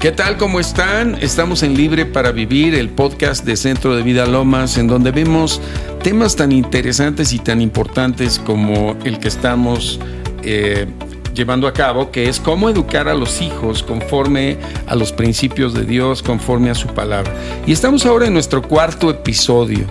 [0.00, 0.36] ¿Qué tal?
[0.36, 1.16] ¿Cómo están?
[1.22, 5.58] Estamos en Libre para Vivir, el podcast de Centro de Vida Lomas, en donde vemos
[6.02, 9.98] temas tan interesantes y tan importantes como el que estamos
[10.42, 10.86] eh,
[11.34, 15.84] llevando a cabo, que es cómo educar a los hijos conforme a los principios de
[15.84, 17.32] Dios, conforme a su palabra.
[17.66, 19.86] Y estamos ahora en nuestro cuarto episodio,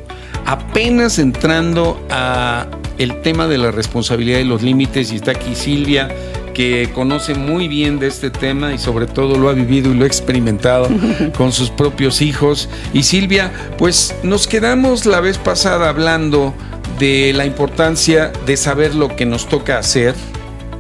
[0.46, 2.68] apenas entrando a
[3.00, 6.10] el tema de la responsabilidad y los límites, y está aquí Silvia
[6.56, 10.06] que conoce muy bien de este tema y sobre todo lo ha vivido y lo
[10.06, 10.88] ha experimentado
[11.38, 12.70] con sus propios hijos.
[12.94, 16.56] Y Silvia, pues nos quedamos la vez pasada hablando
[16.98, 20.16] de la importancia de saber lo que nos toca hacer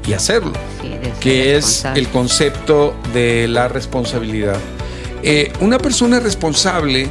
[0.08, 0.54] y hacerlo,
[1.20, 4.58] que es el concepto de la responsabilidad.
[5.24, 7.10] Eh, una persona responsable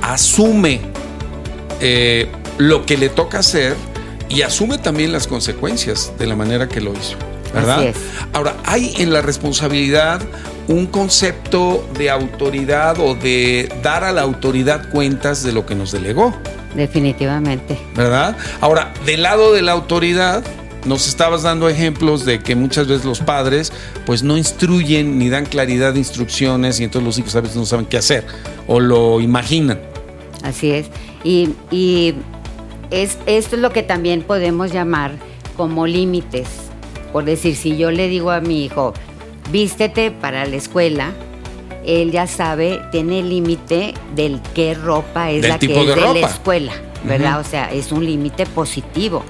[0.00, 0.80] asume
[1.80, 3.74] eh, lo que le toca hacer
[4.28, 7.16] y asume también las consecuencias de la manera que lo hizo.
[7.56, 7.94] ¿Verdad?
[8.32, 10.20] Ahora, hay en la responsabilidad
[10.68, 15.92] un concepto de autoridad o de dar a la autoridad cuentas de lo que nos
[15.92, 16.34] delegó.
[16.74, 17.78] Definitivamente.
[17.94, 18.36] ¿Verdad?
[18.60, 20.44] Ahora, del lado de la autoridad,
[20.84, 23.72] nos estabas dando ejemplos de que muchas veces los padres
[24.04, 27.66] pues no instruyen ni dan claridad de instrucciones y entonces los hijos a veces no
[27.66, 28.24] saben qué hacer
[28.68, 29.80] o lo imaginan.
[30.44, 30.86] Así es.
[31.24, 32.14] Y, y
[32.90, 35.12] es, esto es lo que también podemos llamar
[35.56, 36.65] como límites
[37.16, 38.92] por decir, si yo le digo a mi hijo,
[39.50, 41.14] vístete para la escuela,
[41.86, 46.28] él ya sabe, tiene el límite del qué ropa es la que es de, la
[46.28, 46.72] escuela,
[47.04, 47.40] ¿verdad?
[47.40, 49.24] O sea, es un límite positivo.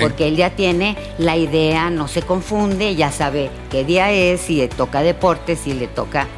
[0.00, 4.58] Porque él ya tiene la idea, no se confunde, ya sabe qué día es, si
[4.58, 6.28] le toca deporte, si le toca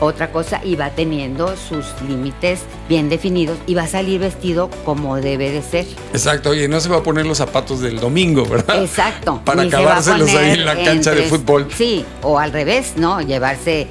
[0.00, 5.16] otra cosa y va teniendo sus límites bien definidos y va a salir vestido como
[5.16, 5.86] debe de ser.
[6.12, 8.82] Exacto, oye, no se va a poner los zapatos del domingo, ¿verdad?
[8.82, 9.40] Exacto.
[9.44, 11.68] Para acabárselos ahí en la cancha de fútbol.
[11.74, 13.20] Sí, o al revés, ¿no?
[13.20, 13.86] Llevarse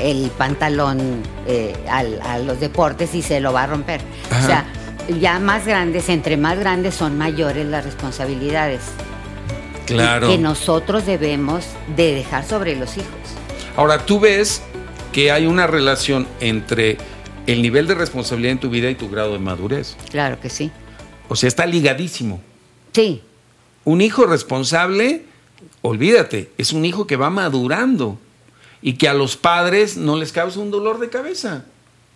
[0.00, 4.00] el pantalón eh, a los deportes y se lo va a romper.
[4.30, 4.66] O sea,
[5.20, 8.80] ya más grandes, entre más grandes son mayores las responsabilidades.
[9.86, 10.28] Claro.
[10.28, 11.64] Que nosotros debemos
[11.96, 13.08] de dejar sobre los hijos.
[13.76, 14.62] Ahora, tú ves
[15.12, 16.98] que hay una relación entre
[17.46, 19.96] el nivel de responsabilidad en tu vida y tu grado de madurez.
[20.10, 20.70] Claro que sí.
[21.28, 22.40] O sea, está ligadísimo.
[22.92, 23.22] Sí.
[23.84, 25.24] Un hijo responsable,
[25.82, 28.18] olvídate, es un hijo que va madurando
[28.82, 31.64] y que a los padres no les causa un dolor de cabeza.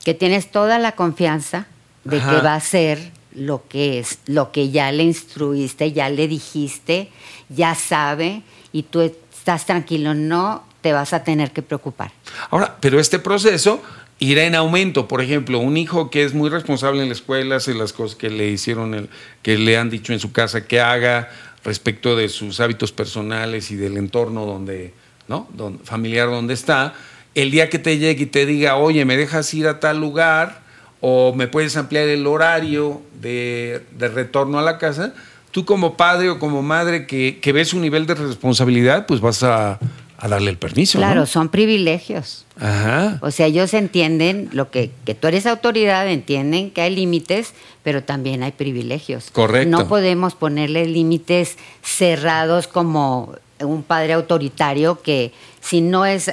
[0.05, 1.67] Que tienes toda la confianza
[2.05, 6.29] de que va a ser lo que es, lo que ya le instruiste, ya le
[6.29, 7.11] dijiste,
[7.49, 12.13] ya sabe y tú estás tranquilo, no te vas a tener que preocupar.
[12.51, 13.83] Ahora, pero este proceso
[14.19, 15.09] irá en aumento.
[15.09, 18.29] Por ejemplo, un hijo que es muy responsable en la escuela, hace las cosas que
[18.29, 19.09] le hicieron, el,
[19.41, 21.31] que le han dicho en su casa que haga
[21.65, 24.93] respecto de sus hábitos personales y del entorno donde,
[25.27, 25.49] ¿no?
[25.85, 26.93] familiar donde está.
[27.35, 30.61] El día que te llegue y te diga, oye, me dejas ir a tal lugar
[31.01, 35.15] o me puedes ampliar el horario de, retorno a la casa,
[35.51, 39.43] tú como padre o como madre que, que ves un nivel de responsabilidad, pues vas
[39.43, 39.79] a
[40.19, 40.99] a darle el permiso.
[40.99, 42.45] Claro, son privilegios.
[42.61, 43.19] Ajá.
[43.21, 47.53] O sea, ellos entienden lo que, que tú eres autoridad, entienden que hay límites,
[47.83, 49.31] pero también hay privilegios.
[49.31, 49.71] Correcto.
[49.71, 56.31] No podemos ponerle límites cerrados como un padre autoritario que si no es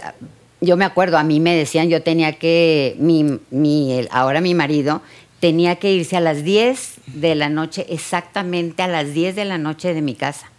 [0.62, 5.02] yo me acuerdo, a mí me decían, yo tenía que, mi, mi, ahora mi marido,
[5.40, 9.58] tenía que irse a las 10 de la noche, exactamente a las 10 de la
[9.58, 10.52] noche de mi casa,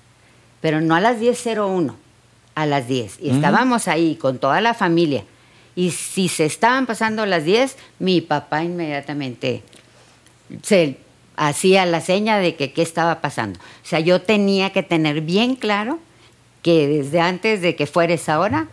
[0.61, 1.95] pero no a las 10.01
[2.55, 3.19] a las 10.
[3.21, 5.25] Y estábamos ahí con toda la familia.
[5.75, 9.63] Y si se estaban pasando las 10, mi papá inmediatamente
[10.63, 10.99] se
[11.37, 13.59] hacía la seña de que qué estaba pasando.
[13.59, 15.99] O sea, yo tenía que tener bien claro
[16.63, 18.69] que desde antes de que fuera esa hora,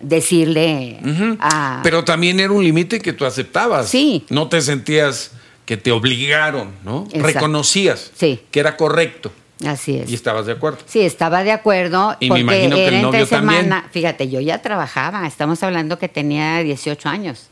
[0.00, 0.98] decirle
[1.40, 1.80] a...
[1.82, 3.88] Pero también era un límite que tú aceptabas.
[3.88, 4.24] Sí.
[4.28, 5.32] No te sentías
[5.64, 7.08] que te obligaron, ¿no?
[7.12, 8.40] Reconocías sí.
[8.50, 9.32] que era correcto.
[9.66, 10.10] Así es.
[10.10, 10.78] ¿Y estabas de acuerdo?
[10.86, 12.16] Sí, estaba de acuerdo.
[12.20, 13.86] Y me imagino que el novio semana.
[13.90, 17.48] Fíjate, yo ya trabajaba, estamos hablando que tenía 18 años.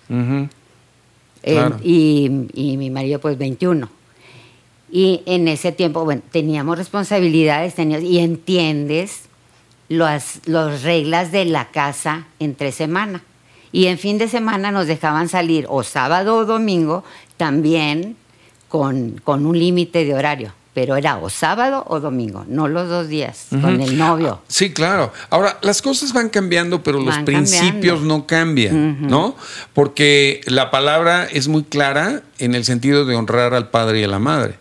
[1.82, 2.28] y,
[2.78, 3.88] mi marido, pues 21.
[4.90, 9.22] Y en ese tiempo, bueno, teníamos responsabilidades teníamos, y entiendes
[9.88, 13.22] las, las reglas de la casa entre semana.
[13.72, 17.04] Y en fin de semana nos dejaban salir o sábado o domingo
[17.38, 18.16] también
[18.68, 20.52] con, con un límite de horario.
[20.74, 24.40] Pero era o sábado o domingo, no los dos días con el novio.
[24.48, 25.12] Sí, claro.
[25.28, 29.36] Ahora, las cosas van cambiando, pero los principios no cambian, ¿no?
[29.74, 34.08] Porque la palabra es muy clara en el sentido de honrar al padre y a
[34.08, 34.54] la madre.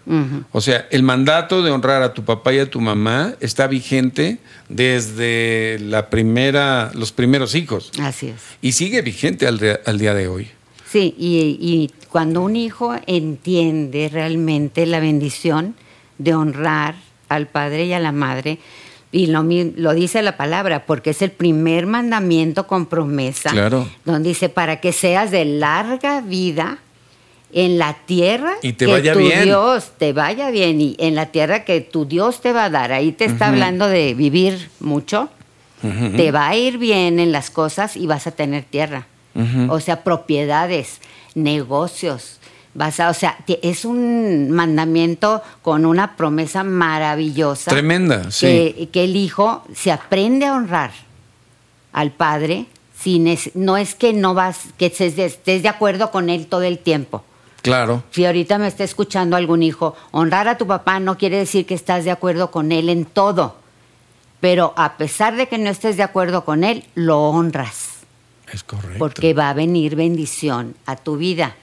[0.52, 4.40] O sea, el mandato de honrar a tu papá y a tu mamá está vigente
[4.68, 7.92] desde la primera, los primeros hijos.
[8.02, 8.42] Así es.
[8.62, 10.50] Y sigue vigente al, al día de hoy.
[10.90, 15.76] Sí, y, y cuando un hijo entiende realmente la bendición,
[16.24, 16.96] de honrar
[17.30, 18.60] al padre y a la madre.
[19.12, 23.50] Y lo, lo, dice la palabra, porque es el primer mandamiento con promesa.
[23.50, 23.88] Claro.
[24.06, 26.80] Donde dice, para que seas de larga vida
[27.54, 31.66] en la tierra y te que tu Dios te vaya bien y en la tierra
[31.66, 32.92] que tu Dios te va a dar.
[32.92, 35.30] Ahí te está hablando de vivir mucho.
[35.82, 39.08] Te va a ir bien en las cosas y vas a tener tierra.
[39.70, 41.00] O sea, propiedades,
[41.36, 42.40] negocios,
[42.74, 47.70] o sea, es un mandamiento con una promesa maravillosa.
[47.72, 48.90] Tremenda, sí.
[48.92, 50.92] Que, el hijo se aprende a honrar
[51.92, 56.64] al padre, sin no es que no vas, que estés de acuerdo con él todo
[56.64, 57.24] el tiempo.
[57.62, 58.04] Claro.
[58.12, 61.76] Si ahorita me está escuchando algún hijo, honrar a tu papá no quiere decir que
[61.76, 63.58] estás de acuerdo con él en todo.
[64.40, 68.00] Pero a pesar de que no estés de acuerdo con él, lo honras.
[68.52, 68.98] Es correcto.
[68.98, 71.56] Porque va a venir bendición a tu vida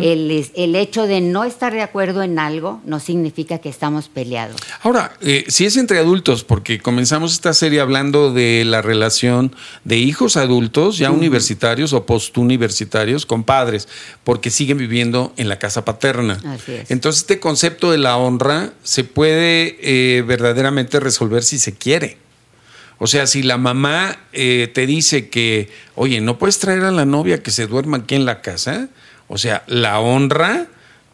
[0.00, 4.60] el, hecho de no estar de acuerdo en algo no significa que estamos peleados.
[4.82, 9.54] Ahora, eh, si es entre adultos, porque comenzamos esta serie hablando de la relación
[9.84, 13.88] de hijos adultos, ya universitarios o postuniversitarios, con padres,
[14.24, 16.40] porque siguen viviendo en la casa paterna.
[16.44, 16.90] Así es.
[16.90, 22.18] Entonces, este concepto de la honra se puede eh, verdaderamente resolver si se quiere.
[23.02, 27.06] O sea, si la mamá eh, te dice que, oye, no puedes traer a la
[27.06, 28.90] novia que se duerma aquí en la casa,
[29.30, 30.66] o sea, la honra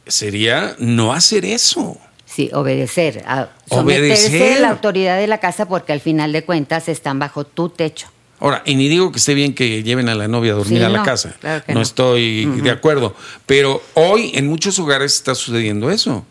[0.06, 1.98] sería no hacer eso.
[2.24, 6.88] Sí, obedecer, a someterse a la autoridad de la casa porque al final de cuentas
[6.88, 8.08] están bajo tu techo.
[8.40, 10.88] Ahora, y ni digo que esté bien que lleven a la novia a dormir a
[10.88, 11.36] la casa.
[11.68, 13.14] no, estoy de acuerdo.
[13.44, 16.26] Pero hoy en muchos hogares está sucediendo eso.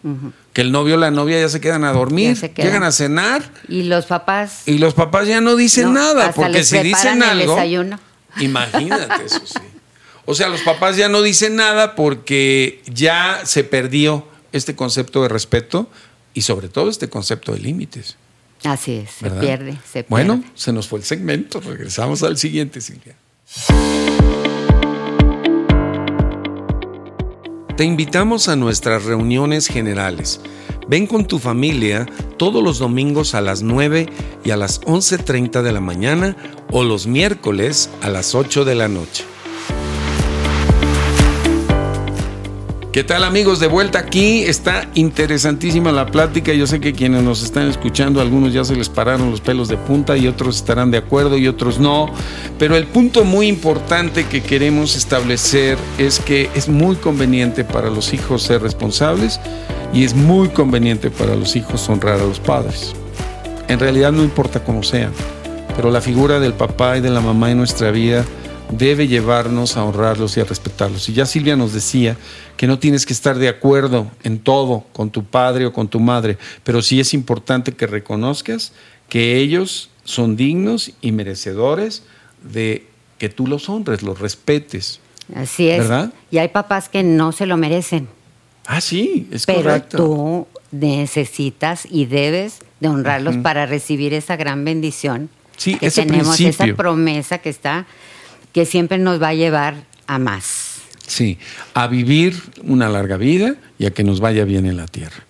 [0.53, 3.43] Que el novio o la novia ya se quedan a dormir, llegan a cenar.
[3.67, 4.63] Y los papás.
[4.65, 6.31] Y los papás ya no dicen nada.
[6.31, 7.55] porque si dicen algo.
[7.55, 7.99] Desayuno.
[8.39, 9.59] Imagínate eso, sí.
[10.25, 15.29] O sea, los papás ya no dicen nada porque ya se perdió este concepto de
[15.29, 15.87] respeto
[16.33, 18.17] y sobre todo este concepto de límites.
[18.63, 20.05] Así es, se pierde, se pierde.
[20.09, 23.15] Bueno, se nos fue el segmento, regresamos al siguiente, Silvia.
[27.77, 30.39] Te invitamos a nuestras reuniones generales.
[30.87, 32.07] Ven con tu familia
[32.37, 34.07] todos los domingos a las 9
[34.43, 36.35] y a las 11.30 de la mañana
[36.71, 39.25] o los miércoles a las 8 de la noche.
[42.95, 43.59] ¿Qué tal amigos?
[43.59, 44.43] De vuelta aquí.
[44.43, 46.53] Está interesantísima la plática.
[46.53, 49.75] Yo sé que quienes nos están escuchando, algunos ya se les pararon los pelos de
[49.75, 52.09] punta y otros estarán de acuerdo y otros no.
[52.57, 58.13] Pero el punto muy importante que queremos establecer es que es muy conveniente para los
[58.13, 59.41] hijos ser responsables
[59.93, 62.93] y es muy conveniente para los hijos honrar a los padres.
[63.67, 65.11] En realidad no importa cómo sean,
[65.75, 68.23] pero la figura del papá y de la mamá en nuestra vida
[68.71, 71.07] debe llevarnos a honrarlos y a respetarlos.
[71.09, 72.17] Y ya Silvia nos decía
[72.57, 75.99] que no tienes que estar de acuerdo en todo con tu padre o con tu
[75.99, 78.73] madre, pero sí es importante que reconozcas
[79.09, 82.03] que ellos son dignos y merecedores
[82.43, 84.99] de que tú los honres, los respetes.
[85.33, 85.79] Así es.
[85.79, 86.13] ¿Verdad?
[86.31, 88.07] Y hay papás que no se lo merecen.
[88.67, 89.97] Ah, sí, es pero correcto.
[89.97, 95.29] Pero tú necesitas y debes de honrarlos para recibir esa gran bendición.
[95.57, 96.65] Sí, que ese tenemos principio.
[96.65, 97.85] esa promesa que está
[98.55, 100.77] que siempre nos va a llevar a más.
[101.05, 101.37] Sí,
[101.73, 105.25] a vivir una larga vida y a que nos vaya bien en la tierra.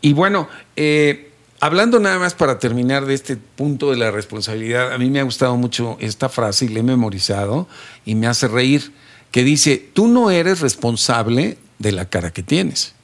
[0.00, 4.96] Y bueno, eh, hablando nada más para terminar de este punto de la responsabilidad, a
[4.96, 7.68] mí me ha gustado mucho esta frase y la he memorizado
[8.06, 8.90] y me hace reír,
[9.30, 12.94] que dice, tú no eres responsable de la cara que tienes.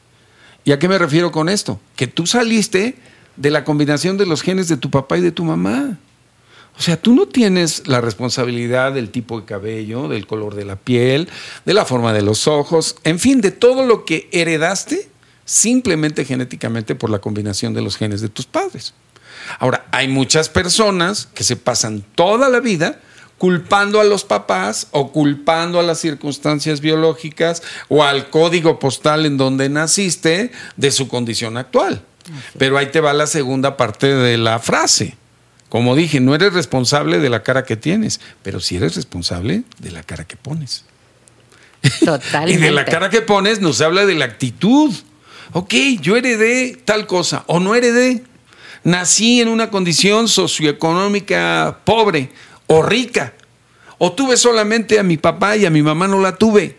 [0.65, 1.79] ¿Y a qué me refiero con esto?
[1.95, 2.95] Que tú saliste
[3.37, 5.99] de la combinación de los genes de tu papá y de tu mamá.
[6.79, 10.77] O sea, tú no tienes la responsabilidad del tipo de cabello, del color de la
[10.77, 11.29] piel,
[11.65, 15.09] de la forma de los ojos, en fin, de todo lo que heredaste
[15.45, 18.95] simplemente genéticamente por la combinación de los genes de tus padres.
[19.59, 23.01] Ahora, hay muchas personas que se pasan toda la vida
[23.39, 29.37] culpando a los papás o culpando a las circunstancias biológicas o al código postal en
[29.37, 32.03] donde naciste de su condición actual.
[32.59, 35.17] Pero ahí te va la segunda parte de la frase.
[35.69, 39.91] Como dije, no eres responsable de la cara que tienes, pero sí eres responsable de
[39.91, 40.85] la cara que pones.
[42.01, 42.53] Totalmente.
[42.55, 44.95] y de la cara que pones nos habla de la actitud.
[45.53, 48.25] Ok, yo heredé tal cosa o no heredé.
[48.85, 52.31] Nací en una condición socioeconómica pobre
[52.67, 53.35] o rica.
[53.99, 56.77] O tuve solamente a mi papá y a mi mamá no la tuve.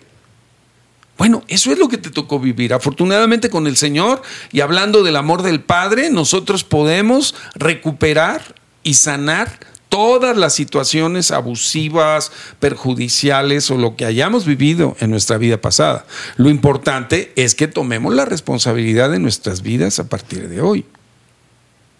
[1.18, 2.74] Bueno, eso es lo que te tocó vivir.
[2.74, 4.22] Afortunadamente con el Señor
[4.54, 9.60] y hablando del amor del Padre, nosotros podemos recuperar y sanar
[9.90, 16.06] todas las situaciones abusivas, perjudiciales o lo que hayamos vivido en nuestra vida pasada.
[16.38, 20.86] Lo importante es que tomemos la responsabilidad de nuestras vidas a partir de hoy.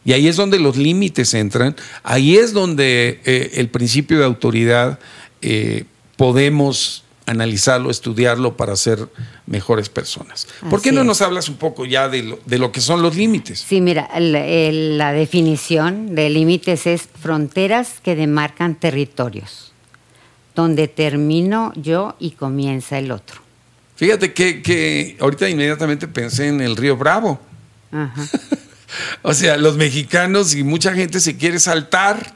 [0.06, 5.00] Y ahí es donde los límites entran, ahí es donde eh, el principio de autoridad
[5.42, 9.08] eh, podemos analizarlo, estudiarlo para ser
[9.46, 10.48] mejores personas.
[10.70, 13.60] ¿Por qué no nos hablas un poco ya de lo, que son los límites?
[13.68, 19.74] Sí, mira, la definición de límites es fronteras que demarcan territorios,
[20.56, 23.42] donde termino yo y comienza el otro.
[23.96, 27.40] Fíjate que, que ahorita inmediatamente pensé en el río Bravo.
[29.22, 32.34] o sea, los mexicanos y mucha gente se quiere saltar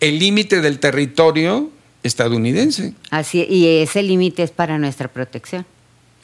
[0.00, 1.70] el límite del territorio
[2.02, 2.94] estadounidense.
[3.10, 5.66] Así, y ese límite es para nuestra protección.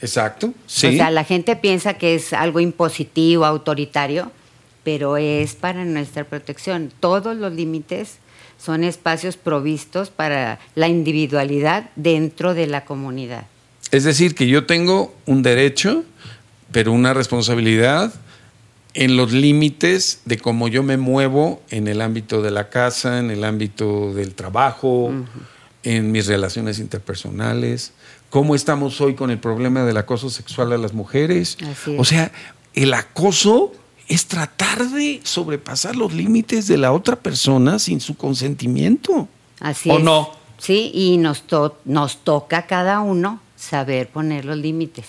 [0.01, 0.87] Exacto, sí.
[0.87, 4.31] O sea, la gente piensa que es algo impositivo, autoritario,
[4.83, 6.91] pero es para nuestra protección.
[6.99, 8.17] Todos los límites
[8.57, 13.45] son espacios provistos para la individualidad dentro de la comunidad.
[13.91, 16.03] Es decir, que yo tengo un derecho,
[16.71, 18.13] pero una responsabilidad
[18.93, 23.31] en los límites de cómo yo me muevo en el ámbito de la casa, en
[23.31, 25.11] el ámbito del trabajo,
[25.83, 27.93] en mis relaciones interpersonales,
[28.29, 31.57] cómo estamos hoy con el problema del acoso sexual a las mujeres.
[31.97, 32.31] O sea,
[32.73, 33.71] el acoso
[34.07, 39.27] es tratar de sobrepasar los límites de la otra persona sin su consentimiento.
[39.59, 40.31] Así ¿O no?
[40.57, 41.43] Sí, y nos,
[41.85, 45.05] nos toca a cada uno saber poner los límites.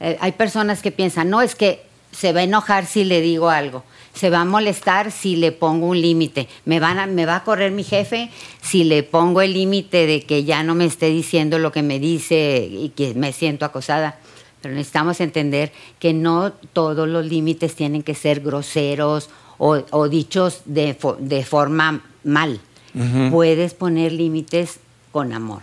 [0.00, 3.50] Eh, hay personas que piensan, no, es que se va a enojar si le digo
[3.50, 6.48] algo se va a molestar si le pongo un límite.
[6.64, 10.44] Me, van me va a correr mi jefe si le pongo el límite de que
[10.44, 14.18] ya no me esté diciendo lo que me dice y que me siento acosada.
[14.60, 20.94] Pero necesitamos entender que no todos los límites tienen que ser groseros o, dichos de,
[21.44, 22.60] forma mal.
[23.30, 24.80] Puedes poner límites
[25.12, 25.62] con amor.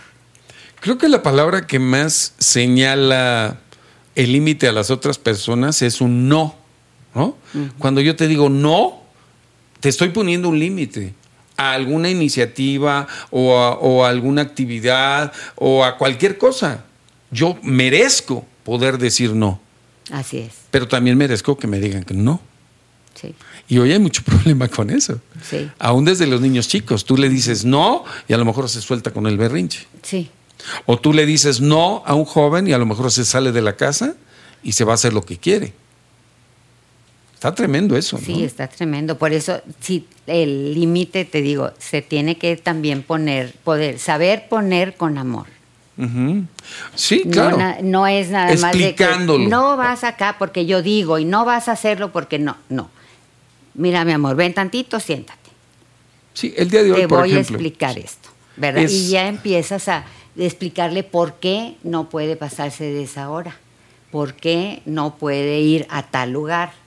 [0.79, 3.59] Creo que la palabra que más señala
[4.15, 6.55] el límite a las otras personas es un no.
[7.79, 9.01] Cuando yo te digo no,
[9.79, 11.13] te estoy poniendo un límite
[11.57, 16.85] a alguna iniciativa o a, alguna actividad o a cualquier cosa.
[17.31, 19.59] Yo merezco poder decir no.
[20.11, 20.53] Así es.
[20.71, 22.39] Pero también merezco que me digan que no.
[23.15, 23.33] Sí.
[23.67, 25.19] Y hoy hay mucho problema con eso.
[25.43, 25.69] Sí.
[25.79, 29.11] Aún desde los niños chicos, tú le dices no y a lo mejor se suelta
[29.11, 29.87] con el berrinche.
[30.03, 30.29] Sí.
[30.85, 33.61] O tú le dices no a un joven y a lo mejor se sale de
[33.61, 34.15] la casa
[34.63, 35.73] y se va a hacer lo que quiere.
[37.37, 38.17] Está tremendo eso.
[38.17, 39.19] Sí, está tremendo.
[39.19, 44.95] Por eso, si el límite, te digo, se tiene que también poner, poder, saber poner
[44.95, 45.45] con amor.
[46.95, 47.59] Sí, claro.
[47.83, 49.07] No, es nada más de que
[49.49, 52.89] no vas acá porque yo digo y no vas a hacerlo porque no, no.
[53.75, 55.51] Mira, mi amor, ven tantito, siéntate.
[56.33, 58.81] Sí, el día de hoy, Te voy a explicar esto, ¿verdad?
[58.89, 63.57] Y ya empiezas a explicarle por qué no puede pasarse de esa hora,
[64.09, 66.86] por qué no puede ir a tal lugar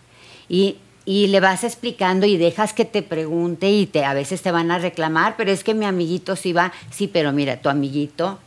[0.50, 0.76] y,
[1.07, 4.78] le vas explicando y dejas que te pregunte y te, a veces te van a
[4.78, 8.38] reclamar, pero es que mi amiguito sí va, sí, pero mira, tu amiguito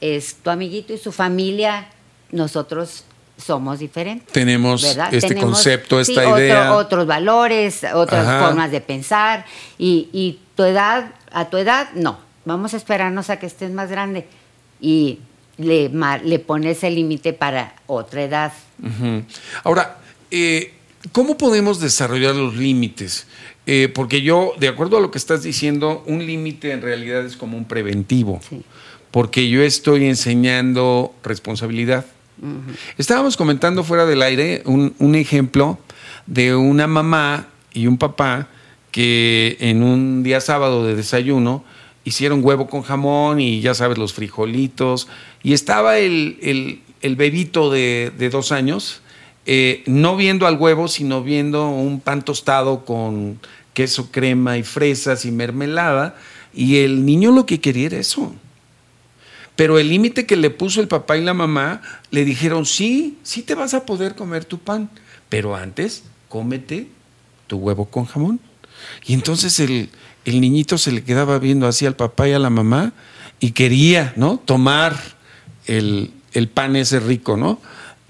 [0.00, 1.86] es tu amiguito y su familia,
[2.30, 3.04] nosotros
[3.36, 4.32] somos diferentes.
[4.32, 6.74] Tenemos este concepto, esta idea.
[6.74, 9.44] otros valores, otras formas de pensar
[9.78, 12.18] y, y, tu edad, a tu edad, no.
[12.44, 14.26] Vamos a esperarnos a que estés más grande
[14.80, 15.20] y
[15.56, 15.88] le,
[16.24, 18.52] le pones el límite para otra edad.
[19.62, 19.98] Ahora,
[20.30, 20.72] eh,
[21.10, 23.26] ¿Cómo podemos desarrollar los límites?
[23.66, 27.36] Eh, porque yo, de acuerdo a lo que estás diciendo, un límite en realidad es
[27.36, 28.40] como un preventivo,
[29.10, 32.06] porque yo estoy enseñando responsabilidad.
[32.98, 35.78] Estábamos comentando fuera del aire un, ejemplo
[36.26, 38.48] de una mamá y un papá
[38.90, 41.64] que en un día sábado de desayuno
[42.04, 45.08] hicieron huevo con jamón y ya sabes, los frijolitos,
[45.42, 49.02] y estaba el, bebito de, de dos años
[49.46, 53.40] eh, no viendo al huevo, sino viendo un pan tostado con
[53.74, 56.16] queso, crema y fresas y mermelada.
[56.54, 58.34] Y el niño lo que quería era eso.
[59.56, 63.42] Pero el límite que le puso el papá y la mamá, le dijeron, sí, sí
[63.42, 64.88] te vas a poder comer tu pan,
[65.28, 66.88] pero antes cómete
[67.46, 68.40] tu huevo con jamón.
[69.06, 69.90] Y entonces el,
[70.24, 72.92] el niñito se le quedaba viendo así al papá y a la mamá
[73.40, 74.40] y quería, ¿no?
[74.44, 74.96] Tomar
[75.66, 77.60] el, el pan ese rico, ¿no?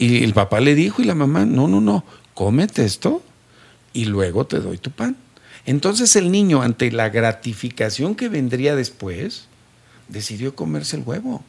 [0.02, 2.02] Y el papá le dijo y la mamá, no, no, no,
[2.34, 3.22] cómete esto
[3.92, 5.16] y luego te doy tu pan.
[5.64, 9.46] Entonces el niño, ante la gratificación que vendría después,
[10.08, 11.44] decidió comerse el huevo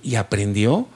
[0.00, 0.86] y aprendió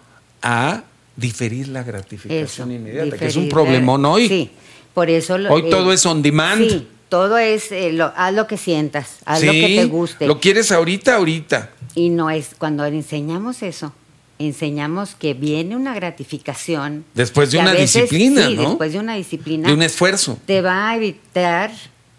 [0.43, 0.85] a
[1.17, 4.29] diferir la gratificación inmediata, que es un problemón hoy.
[4.29, 4.51] Sí,
[4.95, 5.35] por eso...
[5.51, 6.69] hoy todo es on demand.
[6.69, 10.29] Sí, todo es, eh, lo, haz lo que sientas, haz lo que te guste.
[10.29, 11.73] Lo quieres ahorita, ahorita.
[11.97, 13.93] Y no es, cuando enseñamos eso,
[14.47, 17.05] enseñamos que viene una gratificación.
[17.15, 18.69] Después de una disciplina, sí, ¿no?
[18.71, 19.69] Después de una disciplina.
[19.69, 20.39] De un esfuerzo.
[20.47, 21.71] Te va a evitar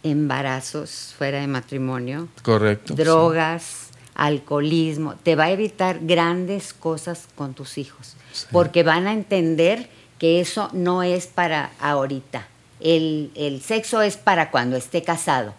[0.03, 2.27] embarazos fuera de matrimonio.
[2.43, 2.93] Correcto.
[2.93, 5.15] Drogas, alcoholismo.
[5.15, 8.15] Te va a evitar grandes cosas con tus hijos.
[8.51, 9.89] Porque van a entender
[10.19, 12.47] que eso no es para ahorita.
[12.79, 15.53] El, el sexo es para cuando esté casado.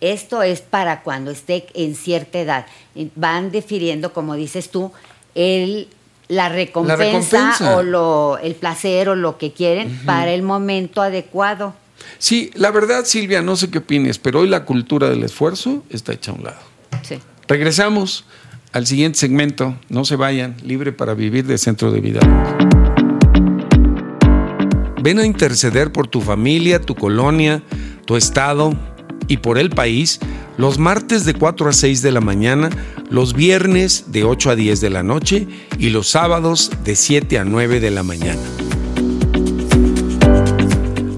[0.00, 2.66] Esto es para cuando esté en cierta edad.
[3.14, 4.90] Van definiendo, como dices tú,
[5.34, 5.88] el
[6.28, 11.74] la recompensa, o lo, el placer o lo que quieren para el momento adecuado.
[12.18, 16.12] Sí, la verdad, Silvia, no sé qué opines, pero hoy la cultura del esfuerzo está
[16.12, 16.60] hecha a un lado.
[17.02, 17.18] Sí.
[17.48, 18.24] Regresamos
[18.72, 19.76] al siguiente segmento.
[19.88, 22.20] No se vayan, libre para vivir de Centro de Vida.
[25.02, 27.62] Ven a interceder por tu familia, tu colonia,
[28.06, 28.74] tu estado
[29.26, 30.20] y por el país
[30.56, 32.70] los martes de 4 a 6 de la mañana,
[33.10, 35.46] los viernes de 8 a 10 de la noche
[35.78, 38.40] y los sábados de 7 a 9 de la mañana.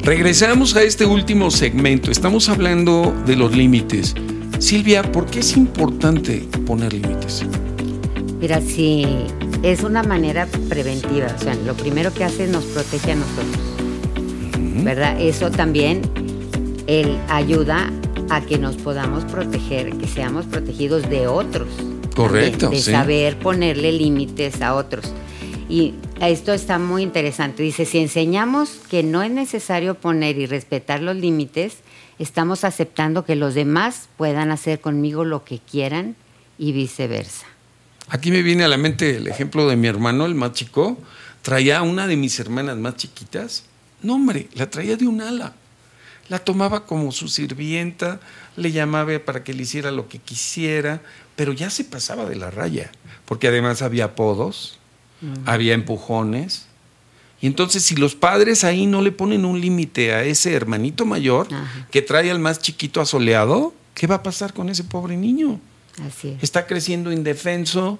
[0.02, 2.10] Regresamos a este último segmento.
[2.10, 4.14] Estamos hablando de los límites.
[4.58, 7.44] Silvia, ¿por qué es importante poner límites?
[8.38, 9.06] Mira, si
[9.62, 15.18] es una manera preventiva, o sea, lo primero que hace nos protege a nosotros, ¿verdad?
[15.18, 16.02] Eso también
[16.86, 17.90] él ayuda
[18.30, 21.68] a que nos podamos proteger, que seamos protegidos de otros.
[22.14, 22.70] Correcto.
[22.70, 25.12] de saber ponerle límites a otros.
[25.68, 27.62] Y esto está muy interesante.
[27.62, 31.78] Dice, si enseñamos que no es necesario poner y respetar los límites,
[32.18, 36.14] estamos aceptando que los demás puedan hacer conmigo lo que quieran
[36.56, 37.46] y viceversa.
[38.08, 40.98] Aquí me viene a la mente el ejemplo de mi hermano, el más chico.
[41.42, 43.64] Traía a una de mis hermanas más chiquitas.
[44.02, 45.54] No, hombre, la traía de un ala
[46.28, 48.20] la tomaba como su sirvienta,
[48.56, 51.02] le llamaba para que le hiciera lo que quisiera,
[51.36, 52.90] pero ya se pasaba de la raya,
[53.24, 54.78] porque además había apodos,
[55.46, 56.66] había empujones.
[57.40, 61.48] Y entonces si los padres ahí no le ponen un límite a ese hermanito mayor
[61.90, 65.60] que trae al más chiquito asoleado, ¿qué va a pasar con ese pobre niño?
[66.06, 66.42] Así es.
[66.42, 67.98] Está creciendo indefenso.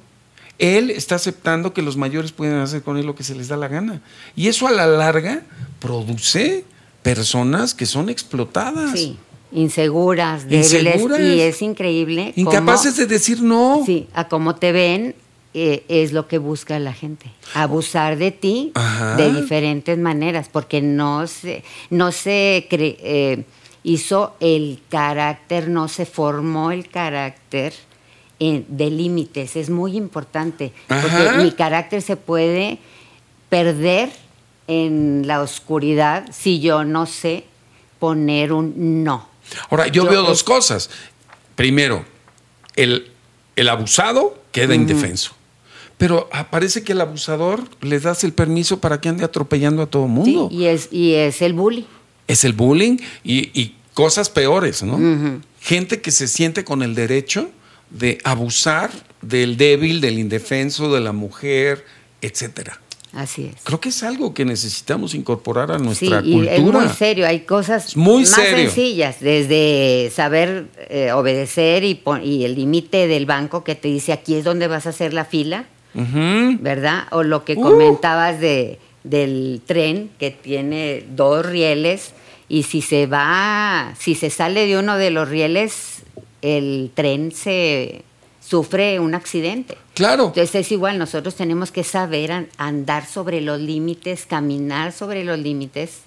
[0.59, 3.57] Él está aceptando que los mayores pueden hacer con él lo que se les da
[3.57, 4.01] la gana.
[4.37, 5.43] Y eso a la larga
[5.81, 6.65] produce
[7.05, 8.99] personas que son explotadas.
[8.99, 9.19] Sí,
[9.53, 11.05] inseguras, débiles.
[11.21, 12.33] Y es increíble.
[12.35, 13.83] Incapaces de decir no.
[13.87, 15.15] Sí, a cómo te ven
[15.53, 17.31] eh, es lo que busca la gente.
[17.53, 18.73] Abusar de ti
[19.17, 23.45] de diferentes maneras, porque no se, no se eh,
[23.85, 27.75] hizo el carácter, no se formó el carácter
[28.41, 29.57] eh, de límites.
[29.57, 32.79] Es muy importante, porque mi carácter se puede
[33.51, 34.24] perder
[34.67, 37.45] en la oscuridad si yo no sé
[37.99, 39.29] poner un no.
[39.71, 40.91] Ahora, yo, veo dos cosas.
[41.55, 42.05] Primero,
[42.77, 43.11] el,
[43.57, 45.33] el abusado queda indefenso.
[45.97, 50.09] Pero parece que el abusador le das el permiso para que ande atropellando a todo
[50.09, 50.49] mundo.
[50.51, 51.85] y, es, y es el bullying.
[52.27, 55.41] Es el bullying y, cosas peores, ¿no?
[55.61, 57.49] Gente que se siente con el derecho
[57.91, 58.91] de abusar
[59.23, 61.85] del débil, del indefenso, de la mujer,
[62.21, 62.81] etcétera.
[63.15, 63.63] Así es.
[63.63, 66.55] Creo que es algo que necesitamos incorporar a nuestra sí, cultura.
[66.55, 73.07] es muy serio, hay cosas más sencillas, desde saber eh, obedecer y, y el límite
[73.07, 77.05] del banco que te dice aquí es donde vas a hacer la fila, ¿verdad?
[77.13, 77.61] O lo que uh.
[77.61, 82.15] comentabas de, del tren que tiene dos rieles
[82.49, 86.03] y si se va, si se sale de uno de los rieles,
[86.43, 88.03] el tren se
[88.45, 89.77] sufre un accidente.
[89.95, 90.27] Claro.
[90.27, 96.01] Entonces es igual, nosotros tenemos que saber andar sobre los límites, caminar sobre los límites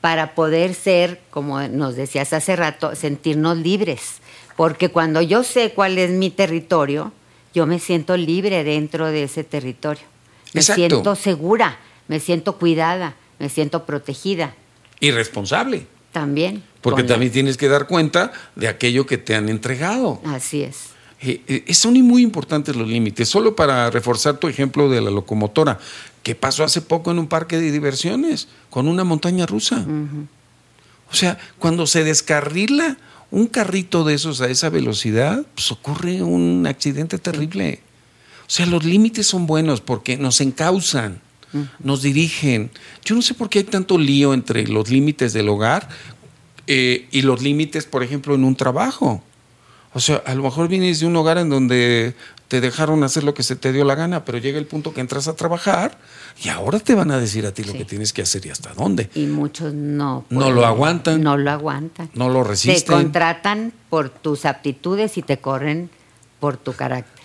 [0.00, 4.20] para poder ser, como nos decías hace rato, sentirnos libres.
[4.56, 7.12] Porque cuando yo sé cuál es mi territorio,
[7.54, 10.04] yo me siento libre dentro de ese territorio.
[10.54, 14.54] Me siento segura, me siento cuidada, me siento protegida.
[15.00, 15.86] Y responsable.
[16.12, 16.62] También.
[16.80, 20.20] Porque también tienes que dar cuenta de aquello que te han entregado.
[20.24, 20.95] Así es.
[21.22, 23.28] Eh, eh, son muy importantes los límites.
[23.28, 25.78] Solo para reforzar tu ejemplo de la locomotora,
[26.22, 29.86] que pasó hace poco en un parque de diversiones con una montaña rusa.
[31.10, 32.98] O sea, cuando se descarrila
[33.30, 37.80] un carrito de esos a esa velocidad, pues ocurre un accidente terrible.
[38.42, 41.20] O sea, los límites son buenos porque nos encausan,
[41.78, 42.70] nos dirigen.
[43.04, 45.88] Yo no sé por qué hay tanto lío entre los límites del hogar
[46.66, 49.22] eh, y los límites, por ejemplo, en un trabajo.
[49.96, 52.14] O sea, a lo mejor vienes de un hogar en donde
[52.48, 55.00] te dejaron hacer lo que se te dio la gana, pero llega el punto que
[55.00, 55.96] entras a trabajar
[56.44, 58.74] y ahora te van a decir a ti lo que tienes que hacer y hasta
[58.74, 59.08] dónde.
[59.14, 60.26] Y muchos no.
[60.28, 61.22] no lo aguantan.
[61.22, 62.10] No lo aguantan.
[62.12, 62.84] No lo resisten.
[62.84, 65.88] Te contratan por tus aptitudes y te corren
[66.40, 67.16] por tu carácter.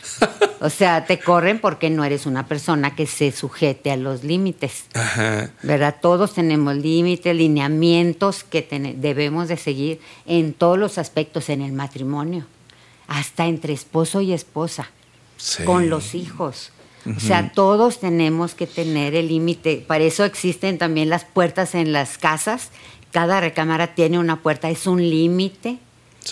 [0.62, 4.86] o sea, te corren porque no eres una persona que se sujete a los límites.
[4.94, 5.52] Ajá.
[5.62, 5.98] ¿Verdad?
[6.02, 8.66] Todos tenemos límites, lineamientos que
[8.98, 12.46] debemos de seguir en todos los aspectos en el matrimonio,
[13.12, 14.90] hasta entre esposo y esposa,
[15.66, 16.72] con los hijos.
[17.06, 19.84] O sea, todos tenemos que tener el límite.
[19.86, 22.70] Para eso existen también las puertas en las casas.
[23.12, 25.80] Cada recámara tiene una puerta, es un límite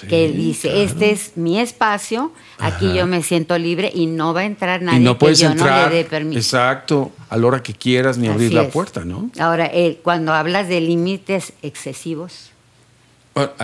[0.08, 4.46] que dice, este es mi espacio, aquí yo me siento libre y no va a
[4.46, 6.38] entrar nadie no puedes que yo entrar, no le dé permiso.
[6.39, 9.32] Exacto, a la hora que quieras ni abrir la puerta, ¿no?
[9.39, 12.52] Ahora, eh, cuando hablas de límites excesivos,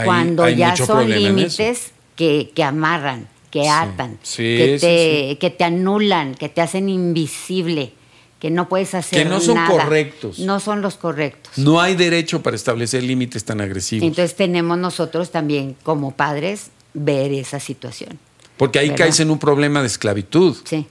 [0.04, 6.50] cuando ya son límites que, que, amarran, que atan, que, te, que te anulan, que
[6.50, 7.94] te hacen invisible
[8.40, 10.40] que no puedes hacer Que no son correctos.
[10.40, 11.58] No son los correctos.
[11.58, 14.06] No hay derecho para establecer límites tan agresivos.
[14.06, 18.20] Entonces tenemos nosotros también como padres ver esa situación.
[18.58, 20.56] Porque ahí caes en un problema de esclavitud.
[20.64, 20.86] Sí.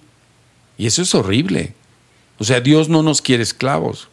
[0.77, 1.75] Y eso es horrible.
[2.39, 4.09] O sea, Dios no nos quiere esclavos,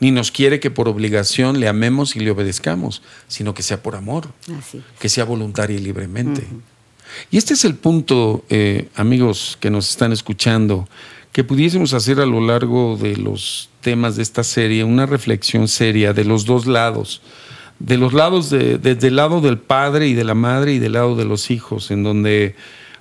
[0.00, 3.94] ni nos quiere que por obligación le amemos y le obedezcamos, sino que sea por
[3.94, 6.46] amor, Así que sea voluntaria y libremente.
[7.30, 10.88] Y este es el punto, eh, amigos que nos están escuchando
[11.32, 16.12] que pudiésemos hacer a lo largo de los temas de esta serie una reflexión seria
[16.12, 17.22] de los dos lados,
[17.78, 20.94] de los lados de, desde el lado del padre y de la madre y del
[20.94, 22.56] lado de los hijos, en donde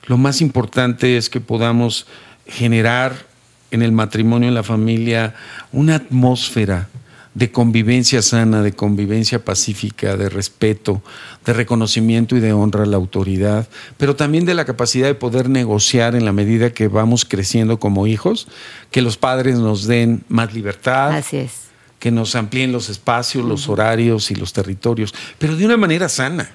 [0.06, 2.06] lo más importante es que podamos
[2.48, 3.29] generar
[3.72, 5.36] en el matrimonio, en la familia,
[5.72, 6.90] una atmósfera
[7.34, 11.02] de convivencia sana, de convivencia pacífica, de respeto,
[11.46, 15.50] de reconocimiento y de honra a la autoridad, pero también de la capacidad de poder
[15.50, 18.48] negociar en la medida que vamos creciendo como hijos,
[18.92, 21.12] que los padres nos den más libertad.
[21.16, 21.70] Así es.
[22.00, 26.50] Que nos amplíen los espacios, los horarios y los territorios, pero de una manera sana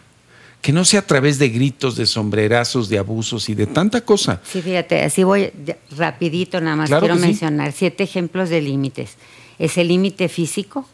[0.65, 4.41] que no sea a través de gritos, de sombrerazos, de abusos y de tanta cosa.
[4.51, 5.53] Sí, fíjate, así voy
[5.95, 6.89] rapidito nada más.
[6.89, 9.19] Quiero mencionar siete ejemplos de límites
[9.59, 10.87] es el límite físico,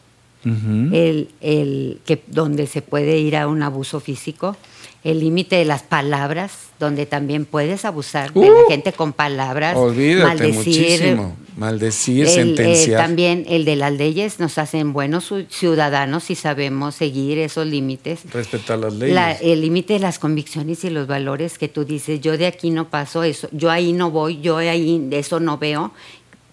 [0.43, 4.57] el, el, que, donde se puede ir a un abuso físico,
[5.03, 8.67] el límite de las palabras, donde también puedes abusar de la uh.
[8.67, 11.35] gente con palabras, maldecir, muchísimo.
[11.57, 13.01] maldecir, sentenciar.
[13.01, 18.21] también el de las leyes nos hacen buenos ciudadanos si sabemos seguir esos límites.
[18.31, 19.39] Respetar las leyes.
[19.41, 22.89] el límite de las convicciones y los valores que tú dices, yo de aquí no
[22.89, 25.91] paso eso, yo ahí no voy, yo ahí eso no veo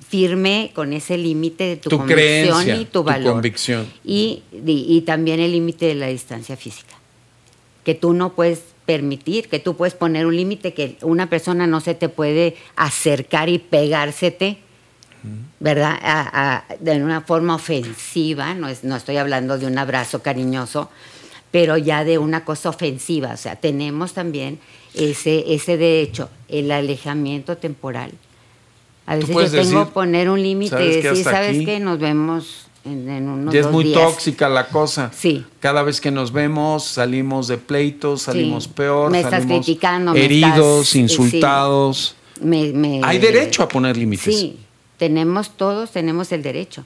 [0.08, 3.34] firme con ese límite de tu, convicción y tu valor.
[3.34, 3.86] convicción.
[4.04, 6.97] Y, y, también el límite de la distancia física.
[7.88, 11.80] Que tú no puedes permitir, que tú puedes poner un límite que una persona no
[11.80, 14.58] se te puede acercar y pegársete,
[15.58, 16.64] ¿verdad?
[16.80, 20.90] de una forma ofensiva, no, es, no estoy hablando de un abrazo cariñoso,
[21.50, 23.32] pero ya de una cosa ofensiva.
[23.32, 24.58] O sea, tenemos también
[24.92, 28.12] ese, ese derecho, el alejamiento temporal
[29.08, 31.80] a veces yo tengo que poner un límite y decir, ¿sabes qué?
[31.80, 35.10] Nos vemos en, en unos Ya es muy tóxica la cosa.
[35.14, 35.44] Sí.
[35.60, 42.16] Cada vez que nos vemos salimos de pleitos, salimos peor, me estás criticando, heridos, insultados.
[42.40, 44.24] Me, Hay derecho a poner límites.
[44.24, 44.58] Sí,
[44.96, 46.84] tenemos todos, tenemos el derecho.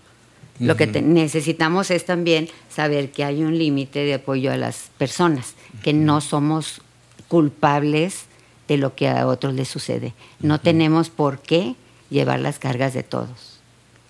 [0.58, 5.54] Lo que necesitamos es también saber que hay un límite de apoyo a las personas,
[5.82, 6.82] que no somos
[7.26, 8.26] culpables
[8.68, 10.14] de lo que a otros les sucede.
[10.40, 11.74] No tenemos por qué
[12.10, 13.60] llevar las cargas de todos.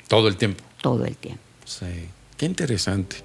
[0.08, 0.62] Todo el tiempo.
[0.82, 1.40] Todo el tiempo.
[1.78, 1.86] Sí,
[2.36, 3.16] qué interesante.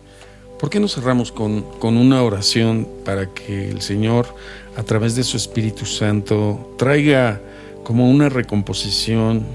[0.58, 4.34] ¿Por qué no cerramos con, con, una oración para que el Señor,
[4.78, 7.42] a través de su Espíritu Santo, traiga
[7.84, 9.46] como una recomposición,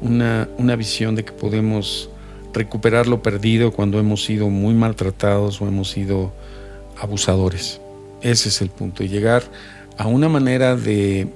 [0.00, 2.08] una, una visión de que podemos
[2.54, 6.32] recuperar lo perdido cuando hemos sido muy maltratados o hemos sido
[7.00, 7.80] abusadores?
[8.22, 9.42] Ese es el punto, y llegar
[9.98, 11.26] a una manera de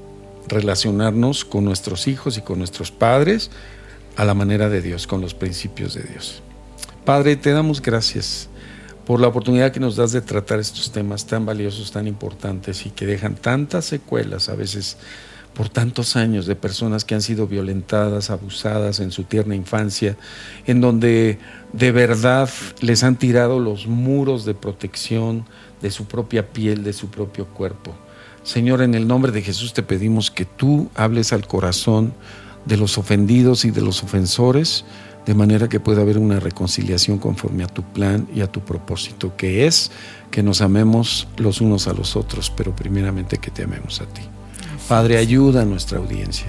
[0.46, 3.50] relacionarnos con nuestros hijos y con nuestros padres
[4.16, 6.42] a la manera de Dios, con los principios de Dios.
[7.04, 8.48] Padre, te damos gracias
[9.06, 12.90] por la oportunidad que nos das de tratar estos temas tan valiosos, tan importantes y
[12.90, 14.98] que dejan tantas secuelas a veces
[15.54, 20.16] por tantos años de personas que han sido violentadas, abusadas en su tierna infancia,
[20.66, 21.38] en donde
[21.72, 22.48] de verdad
[22.80, 25.46] les han tirado los muros de protección
[25.80, 27.94] de su propia piel, de su propio cuerpo.
[28.42, 32.12] Señor, en el nombre de Jesús te pedimos que tú hables al corazón
[32.64, 34.84] de los ofendidos y de los ofensores
[35.26, 39.36] de manera que pueda haber una reconciliación conforme a tu plan y a tu propósito,
[39.36, 39.90] que es
[40.30, 44.22] que nos amemos los unos a los otros, pero primeramente que te amemos a ti.
[44.88, 46.48] Padre, ayuda a nuestra audiencia.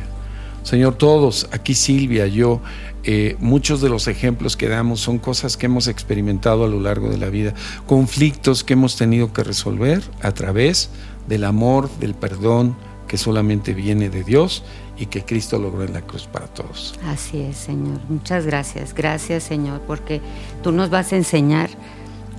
[0.63, 2.61] Señor, todos, aquí Silvia, yo,
[3.03, 7.09] eh, muchos de los ejemplos que damos son cosas que hemos experimentado a lo largo
[7.09, 7.55] de la vida,
[7.87, 10.89] conflictos que hemos tenido que resolver a través
[11.27, 12.75] del amor, del perdón
[13.07, 14.63] que solamente viene de Dios
[15.01, 16.93] y que Cristo logró en la cruz para todos.
[17.07, 17.99] Así es, Señor.
[18.07, 18.93] Muchas gracias.
[18.93, 20.21] Gracias, Señor, porque
[20.61, 21.71] tú nos vas a enseñar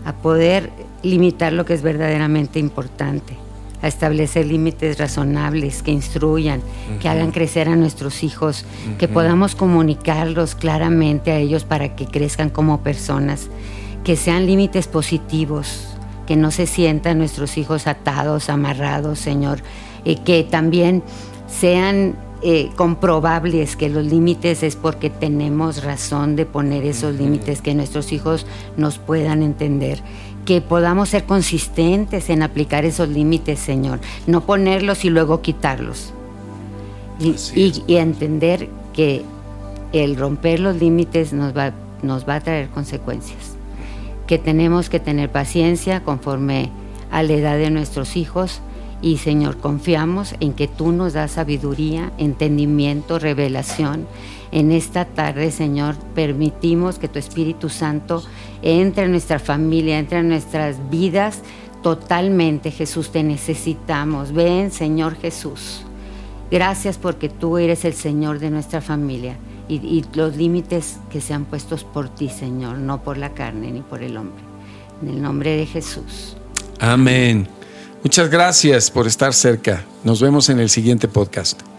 [0.05, 0.71] a poder
[1.03, 3.37] limitar lo que es verdaderamente importante
[3.83, 6.63] a establecer límites razonables que instruyan,
[7.01, 8.65] que hagan crecer a nuestros hijos,
[8.97, 13.49] que podamos comunicarlos claramente a ellos para que crezcan como personas,
[14.05, 15.89] que sean límites positivos,
[16.29, 19.59] que no se sientan nuestros hijos atados, amarrados, Señor,
[20.05, 21.03] y que también
[21.49, 27.73] sean eh, comprobables que los límites es porque tenemos razón de poner esos límites, que
[27.73, 30.01] nuestros hijos nos puedan entender.
[30.45, 36.13] Que podamos ser consistentes en aplicar esos límites, Señor, no ponerlos y luego quitarlos.
[37.21, 39.23] Y, entender que
[39.93, 43.55] el romper los límites nos va, nos va a traer consecuencias,
[44.27, 46.71] que tenemos que tener paciencia conforme
[47.13, 48.61] a la edad de nuestros hijos
[49.03, 54.07] y Señor, confiamos en que tú nos das sabiduría, entendimiento, revelación
[54.53, 58.23] en esta tarde, Señor, permitimos que tu Espíritu Santo
[58.61, 61.41] entre en nuestra familia, entre en nuestras vidas
[61.83, 62.71] totalmente.
[62.71, 64.33] Jesús, te necesitamos.
[64.33, 65.85] Ven, Señor Jesús.
[66.51, 69.37] Gracias porque tú eres el Señor de nuestra familia
[69.69, 74.03] y, los límites que sean puestos por ti, Señor, no por la carne ni por
[74.03, 74.45] el hombre.
[75.01, 76.37] En el nombre de Jesús.
[76.79, 77.49] Amén.
[78.03, 79.85] Muchas gracias por estar cerca.
[80.03, 81.72] Nos vemos en el siguiente podcast.